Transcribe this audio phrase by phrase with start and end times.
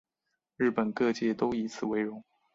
[0.57, 2.23] 日本各界都以此为荣。